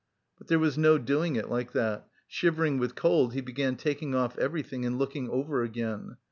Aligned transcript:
But 0.39 0.47
there 0.47 0.57
was 0.57 0.79
no 0.79 0.97
doing 0.97 1.35
it 1.35 1.47
like 1.47 1.73
that; 1.73 2.07
shivering 2.27 2.79
with 2.79 2.95
cold, 2.95 3.35
he 3.35 3.41
began 3.41 3.75
taking 3.75 4.15
off 4.15 4.35
everything 4.39 4.83
and 4.83 4.97
looking 4.97 5.29
over 5.29 5.61
again. 5.61 6.17